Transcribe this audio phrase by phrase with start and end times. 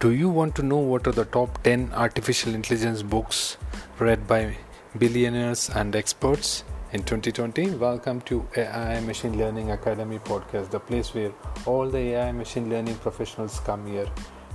[0.00, 3.58] Do you want to know what are the top 10 artificial intelligence books
[3.98, 4.56] read by
[4.96, 6.64] billionaires and experts
[6.94, 7.72] in 2020?
[7.72, 11.32] Welcome to AI Machine Learning Academy podcast, the place where
[11.66, 14.06] all the AI machine learning professionals come here.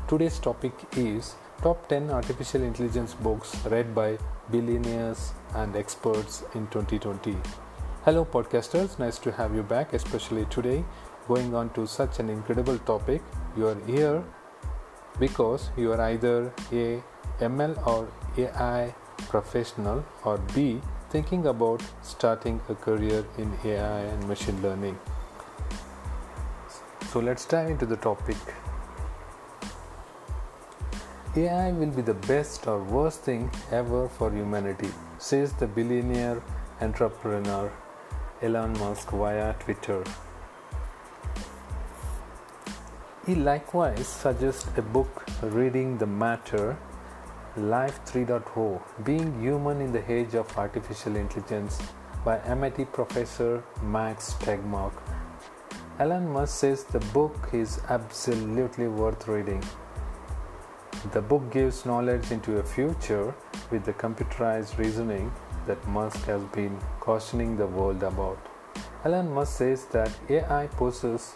[0.08, 4.18] Today's topic is top 10 artificial intelligence books read by
[4.50, 7.38] billionaires and experts in 2020.
[8.04, 10.84] Hello, podcasters, nice to have you back, especially today,
[11.28, 13.22] going on to such an incredible topic.
[13.56, 14.24] You are here
[15.20, 17.02] because you are either a
[17.40, 18.94] ML or AI
[19.30, 24.98] professional or B thinking about starting a career in AI and machine learning.
[27.12, 28.38] So let's dive into the topic.
[31.38, 36.42] AI will be the best or worst thing ever for humanity, says the billionaire
[36.82, 37.72] entrepreneur
[38.42, 40.04] Elon Musk via Twitter.
[43.26, 46.78] He likewise suggests a book reading the matter
[47.58, 51.80] Life 3.0 Being Human in the Age of Artificial Intelligence
[52.24, 54.94] by MIT professor Max Tegmark.
[55.98, 59.64] Elon Musk says the book is absolutely worth reading.
[61.12, 63.34] The book gives knowledge into a future
[63.72, 65.32] with the computerized reasoning
[65.66, 68.38] that Musk has been cautioning the world about.
[69.04, 71.34] Elon Musk says that AI poses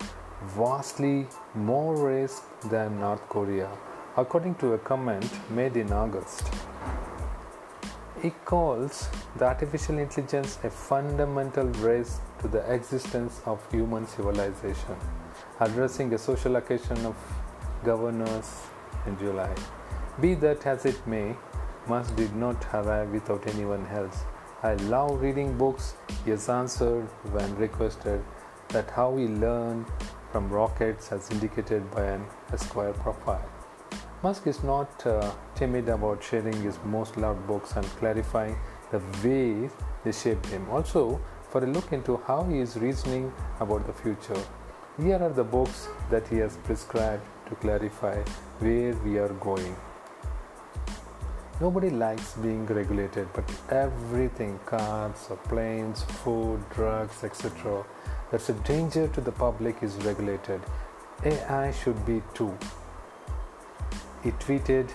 [0.55, 3.69] vastly more risk than North Korea,
[4.17, 6.49] according to a comment made in August.
[8.21, 14.95] He calls the artificial intelligence a fundamental risk to the existence of human civilization,
[15.59, 17.15] addressing a social occasion of
[17.83, 18.63] governors
[19.05, 19.53] in July.
[20.19, 21.35] Be that as it may,
[21.87, 24.23] Musk did not arrive without anyone else.
[24.63, 28.21] I love reading books, he has answered when requested
[28.69, 29.85] that how he learned
[30.31, 33.47] from rockets as indicated by an Esquire profile.
[34.21, 38.57] Musk is not uh, timid about sharing his most loved books and clarifying
[38.91, 39.71] the ways
[40.03, 40.69] they shaped him.
[40.69, 41.19] Also,
[41.49, 44.41] for a look into how he is reasoning about the future,
[45.01, 48.21] here are the books that he has prescribed to clarify
[48.59, 49.75] where we are going.
[51.61, 57.85] Nobody likes being regulated, but everything cars planes, food, drugs, etc
[58.31, 60.61] that's a danger to the public is regulated.
[61.25, 62.55] AI should be too.
[64.23, 64.89] He tweeted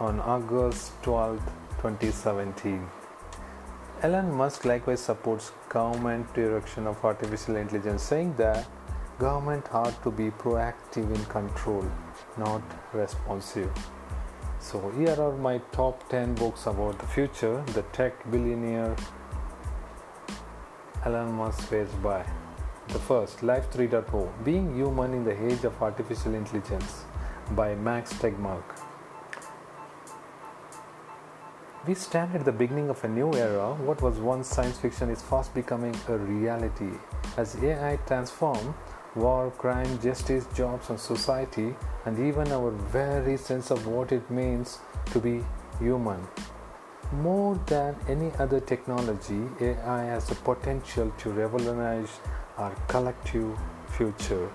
[0.00, 1.38] on August 12,
[1.82, 2.88] 2017.
[4.02, 8.66] Elon Musk likewise supports government direction of artificial intelligence, saying that
[9.18, 11.84] government ought to be proactive in control,
[12.36, 13.70] not responsive.
[14.60, 18.96] So here are my top 10 books about the future the tech billionaire
[21.04, 22.24] Elon Musk swears by.
[22.88, 27.04] The first, Life 3.0 Being Human in the Age of Artificial Intelligence
[27.50, 28.64] by Max Tegmark.
[31.86, 33.74] We stand at the beginning of a new era.
[33.74, 36.92] What was once science fiction is fast becoming a reality.
[37.36, 38.74] As AI transforms
[39.14, 41.74] war, crime, justice, jobs, and society,
[42.06, 44.78] and even our very sense of what it means
[45.12, 45.44] to be
[45.78, 46.26] human.
[47.12, 52.20] More than any other technology, AI has the potential to revolutionize
[52.58, 53.56] our collective
[53.88, 54.50] future.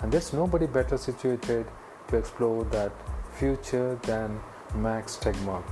[0.00, 1.66] And there's nobody better situated
[2.08, 2.92] to explore that
[3.34, 4.40] future than
[4.74, 5.64] Max Tegmark,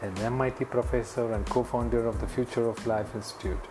[0.00, 3.64] an MIT professor and co founder of the Future of Life Institute.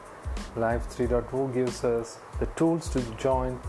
[0.55, 3.59] Life 3.0 gives us the tools to join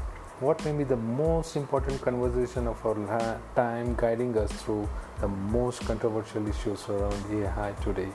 [0.41, 4.89] what may be the most important conversation of our time, guiding us through
[5.21, 8.09] the most controversial issues around AI today,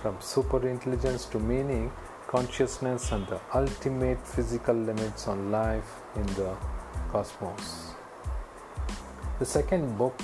[0.00, 1.92] from super intelligence to meaning,
[2.28, 6.56] consciousness, and the ultimate physical limits on life in the
[7.10, 7.94] cosmos.
[9.38, 10.18] The second book,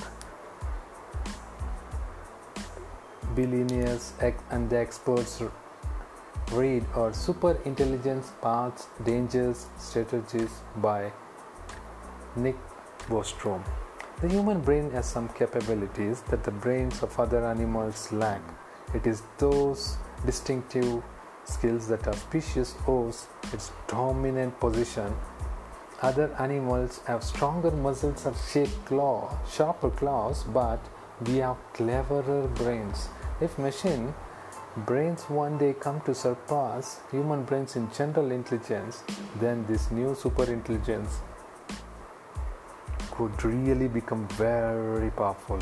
[3.35, 4.13] Billionaires
[4.51, 5.43] and the Experts
[6.51, 11.13] Read, or Super Intelligence Paths, Dangers, Strategies by
[12.37, 12.57] Nick
[13.09, 13.65] Bostrom.
[14.21, 18.43] The human brain has some capabilities that the brains of other animals lack.
[18.95, 19.97] It is those
[20.27, 21.03] distinctive
[21.44, 25.15] skills that a species owes its dominant position.
[26.00, 30.80] Other animals have stronger muscles or shaped claw, sharper claws, but
[31.27, 33.09] we have cleverer brains.
[33.41, 34.12] If machine
[34.78, 39.04] brains one day come to surpass human brains in general intelligence,
[39.38, 41.21] then this new super intelligence
[43.12, 45.60] could really become very powerful.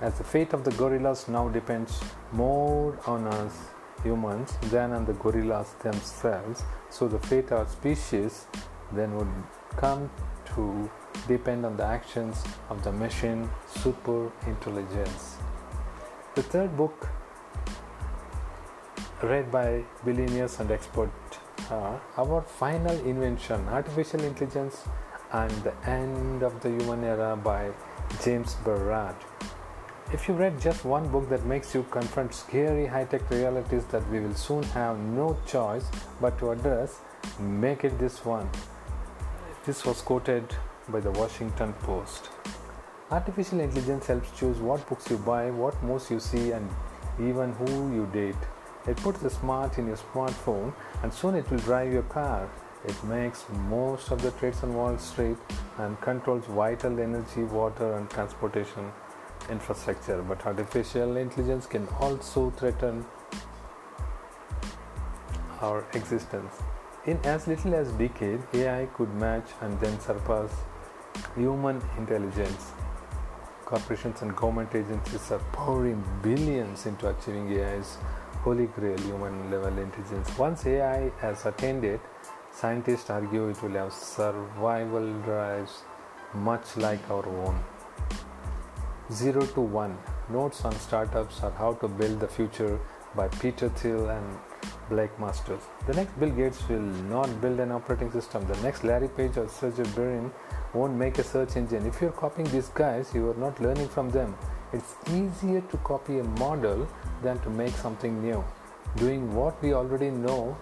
[0.00, 2.00] As the fate of the gorillas now depends
[2.32, 3.71] more on us
[4.02, 8.46] humans than on the gorillas themselves, so the fate of species
[8.92, 9.32] then would
[9.76, 10.10] come
[10.54, 10.90] to
[11.28, 15.36] depend on the actions of the machine super intelligence.
[16.34, 17.08] The third book,
[19.22, 21.38] read by billionaires and experts,
[21.70, 24.84] uh, are Our Final Invention Artificial Intelligence
[25.32, 27.70] and the End of the Human Era by
[28.24, 29.14] James Barrat.
[30.12, 34.06] If you read just one book that makes you confront scary high tech realities that
[34.10, 35.86] we will soon have no choice
[36.20, 37.00] but to address,
[37.38, 38.46] make it this one.
[39.64, 40.54] This was quoted
[40.90, 42.28] by the Washington Post.
[43.10, 46.68] Artificial intelligence helps choose what books you buy, what movies you see, and
[47.18, 48.44] even who you date.
[48.86, 52.50] It puts the smart in your smartphone, and soon it will drive your car.
[52.84, 55.38] It makes most of the trades on Wall Street
[55.78, 58.92] and controls vital energy, water, and transportation
[59.50, 60.22] infrastructure.
[60.22, 63.04] But artificial intelligence can also threaten
[65.60, 66.52] our existence.
[67.06, 70.50] In as little as decade, AI could match and then surpass
[71.36, 72.72] human intelligence.
[73.64, 77.96] Corporations and government agencies are pouring billions into achieving AI's
[78.42, 80.36] holy grail human level intelligence.
[80.36, 82.00] Once AI has attained it,
[82.52, 85.82] scientists argue it will have survival drives
[86.34, 87.58] much like our own.
[89.12, 89.98] 0 to 1
[90.30, 92.80] Notes on Startups or How to Build the Future
[93.14, 94.38] by Peter Thiel and
[94.88, 95.62] Blake Masters.
[95.86, 98.46] The next Bill Gates will not build an operating system.
[98.46, 100.30] The next Larry Page or Sergey Brin
[100.72, 101.86] won't make a search engine.
[101.86, 104.34] If you're copying these guys, you are not learning from them.
[104.72, 106.88] It's easier to copy a model
[107.22, 108.42] than to make something new.
[108.96, 110.56] Doing what we already know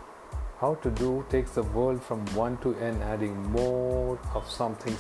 [0.59, 4.97] how to do takes the world from 1 to n, adding more of something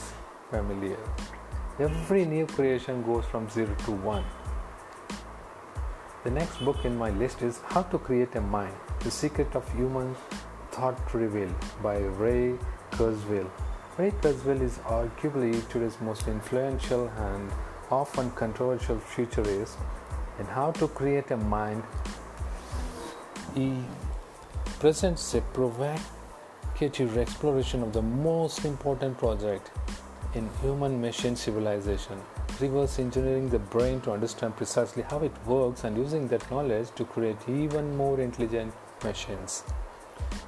[0.50, 0.98] familiar.
[1.80, 4.22] Every new creation goes from 0 to 1.
[6.24, 9.66] The next book in my list is How to Create a Mind The Secret of
[9.72, 10.14] Human
[10.72, 12.58] Thought Revealed by Ray
[12.90, 13.48] Kurzweil.
[13.96, 17.50] Ray Kurzweil is arguably today's most influential and
[17.90, 19.78] often controversial futurist.
[20.38, 21.82] In How to Create a Mind,
[23.54, 23.82] he
[24.80, 29.70] presents a provocative exploration of the most important project
[30.34, 32.20] in human machine civilization,
[32.60, 37.04] reverse engineering the brain to understand precisely how it works and using that knowledge to
[37.04, 38.72] create even more intelligent
[39.02, 39.64] machines.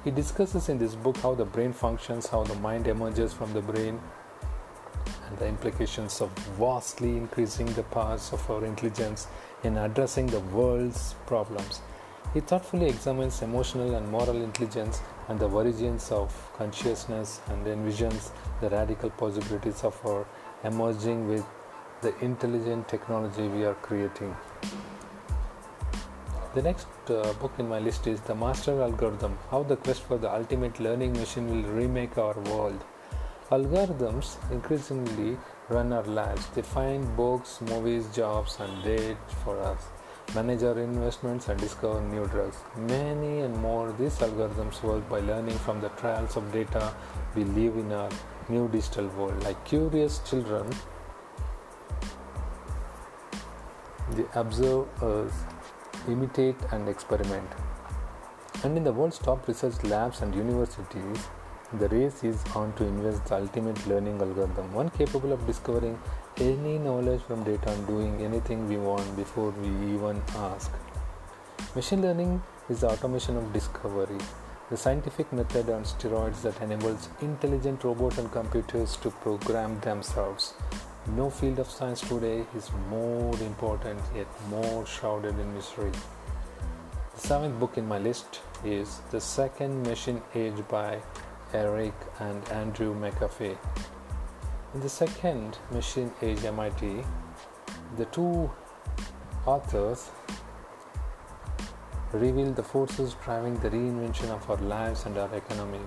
[0.03, 3.61] He discusses in this book how the brain functions, how the mind emerges from the
[3.61, 3.99] brain,
[5.27, 9.27] and the implications of vastly increasing the powers of our intelligence
[9.63, 11.81] in addressing the world's problems.
[12.33, 18.71] He thoughtfully examines emotional and moral intelligence and the origins of consciousness and envisions the
[18.71, 20.25] radical possibilities of our
[20.63, 21.45] emerging with
[22.01, 24.35] the intelligent technology we are creating.
[26.55, 30.17] The next uh, book in my list is The Master Algorithm How the Quest for
[30.17, 32.83] the Ultimate Learning Machine Will Remake Our World.
[33.51, 35.37] Algorithms increasingly
[35.69, 36.47] run our lives.
[36.55, 39.83] They find books, movies, jobs, and dates for us
[40.35, 42.57] manage our investments and discover new drugs.
[42.75, 46.93] Many and more, these algorithms work by learning from the trials of data
[47.35, 48.09] we live in our
[48.49, 49.43] new digital world.
[49.43, 50.67] Like curious children,
[54.11, 55.31] they observe us,
[56.07, 57.49] imitate, and experiment.
[58.63, 61.27] And in the world's top research labs and universities,
[61.79, 65.97] the race is on to invent the ultimate learning algorithm, one capable of discovering
[66.37, 70.71] any knowledge from data and doing anything we want before we even ask.
[71.75, 74.19] Machine learning is the automation of discovery,
[74.69, 80.53] the scientific method on steroids that enables intelligent robots and computers to program themselves.
[81.15, 85.91] No field of science today is more important yet more shrouded in mystery.
[87.15, 90.99] The seventh book in my list is The Second Machine Age by
[91.53, 93.57] Eric and Andrew McAfee.
[94.73, 97.03] In the second Machine Age MIT,
[97.97, 98.49] the two
[99.45, 100.09] authors
[102.11, 105.81] reveal the forces driving the reinvention of our lives and our economy.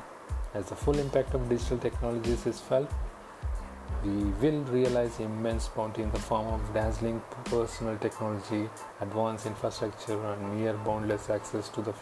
[0.54, 2.90] As the full impact of digital technologies is felt,
[4.04, 8.68] we will realize immense bounty in the form of dazzling personal technology,
[9.00, 11.94] advanced infrastructure, and near boundless access to the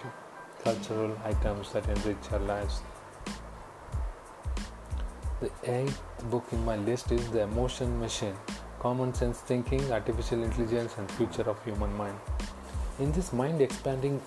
[0.63, 2.81] cultural items that enrich our lives.
[5.45, 8.35] The eighth book in my list is The Emotion Machine
[8.81, 12.19] Common Sense Thinking, Artificial Intelligence, and Future of Human Mind.
[12.99, 14.23] In this mind expanding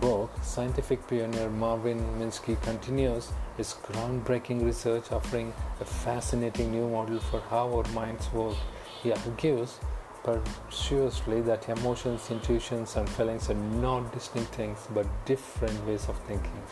[0.00, 7.40] book, scientific pioneer Marvin Minsky continues his groundbreaking research, offering a fascinating new model for
[7.50, 8.56] how our minds work.
[9.02, 9.80] He argues
[10.22, 16.62] persuasively that emotions, intuitions, and feelings are not distinct things but different ways of thinking.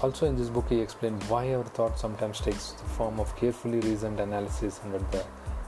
[0.00, 3.80] Also in this book he explained why our thought sometimes takes the form of carefully
[3.80, 5.24] reasoned analysis and at the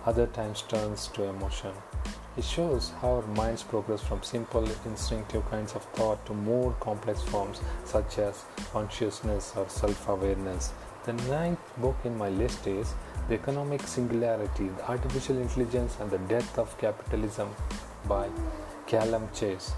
[0.06, 1.72] other times turns to emotion.
[2.36, 7.22] It shows how our minds progress from simple instinctive kinds of thought to more complex
[7.22, 10.72] forms such as consciousness or self-awareness.
[11.06, 12.94] The ninth book in my list is
[13.28, 17.48] The Economic Singularity, The Artificial Intelligence and the Death of Capitalism
[18.06, 18.28] by
[18.86, 19.72] Calum Chace.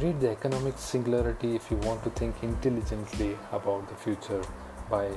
[0.00, 4.42] Read The Economic Singularity if you want to think intelligently about the future
[4.88, 5.10] by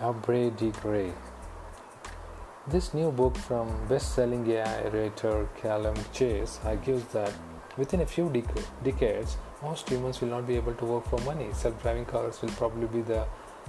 [0.00, 1.12] Aubrey de Grey.
[2.66, 7.32] This new book from best-selling AI writer Calum Chace argues that
[7.76, 11.46] within a few dec- decades, most humans will not be able to work for money.
[11.52, 13.24] Self-driving cars will probably be the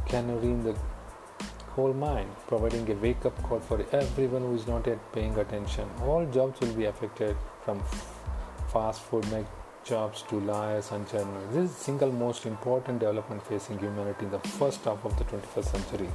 [0.08, 0.75] canary in the
[1.75, 5.88] coal mine, providing a wake-up call for everyone who is not yet paying attention.
[6.01, 7.84] All jobs will be affected from
[8.74, 9.29] fast food
[9.83, 11.53] jobs to lawyers and journalists.
[11.53, 15.23] This is the single most important development facing humanity in the first half of the
[15.23, 16.09] 21st century.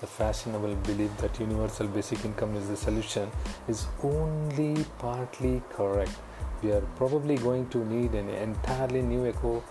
[0.00, 3.30] The fashionable belief that universal basic income is the solution
[3.68, 6.12] is only partly correct.
[6.62, 9.62] We are probably going to need an entirely new eco-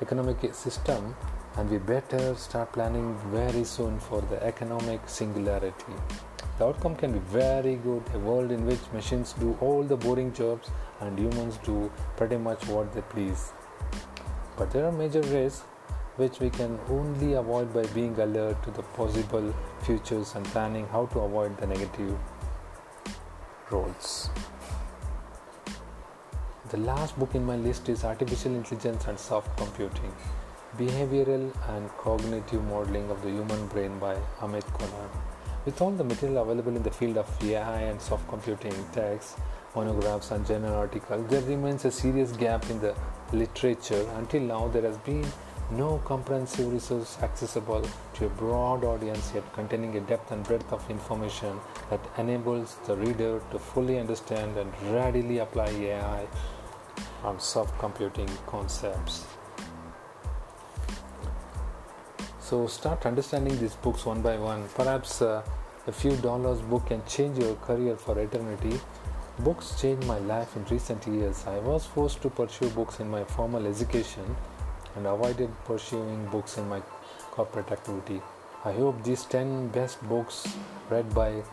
[0.00, 1.14] economic system
[1.56, 5.94] and we better start planning very soon for the economic singularity.
[6.60, 10.30] The outcome can be very good a world in which machines do all the boring
[10.30, 10.68] jobs
[11.00, 13.52] and humans do pretty much what they please.
[14.58, 15.62] But there are major risks
[16.16, 21.06] which we can only avoid by being alert to the possible futures and planning how
[21.14, 22.18] to avoid the negative
[23.70, 24.28] roles.
[26.68, 30.12] The last book in my list is Artificial Intelligence and Soft Computing
[30.76, 35.29] Behavioral and Cognitive Modeling of the Human Brain by Amit Konar.
[35.66, 39.36] With all the material available in the field of AI and soft computing, texts,
[39.76, 42.94] monographs, and journal articles, there remains a serious gap in the
[43.32, 44.08] literature.
[44.16, 45.26] Until now, there has been
[45.70, 50.90] no comprehensive resource accessible to a broad audience yet containing a depth and breadth of
[50.90, 56.26] information that enables the reader to fully understand and readily apply AI
[57.24, 59.26] and soft computing concepts.
[62.50, 64.64] So start understanding these books one by one.
[64.74, 65.40] Perhaps uh,
[65.86, 68.80] a few dollars book can change your career for eternity.
[69.38, 71.44] Books changed my life in recent years.
[71.46, 74.34] I was forced to pursue books in my formal education
[74.96, 76.80] and avoided pursuing books in my
[77.30, 78.20] corporate activity.
[78.64, 80.44] I hope these 10 best books
[80.90, 81.44] read by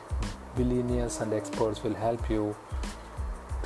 [0.55, 2.55] billionaires and experts will help you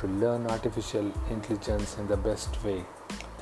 [0.00, 2.84] to learn artificial intelligence in the best way.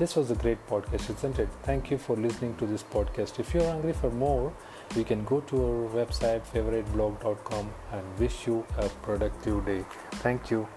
[0.01, 1.47] This was a great podcast, isn't it?
[1.61, 3.39] Thank you for listening to this podcast.
[3.39, 4.51] If you're hungry for more,
[4.95, 9.85] you can go to our website favoriteblog.com and wish you a productive day.
[10.23, 10.67] Thank you.